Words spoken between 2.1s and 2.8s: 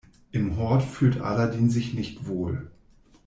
wohl.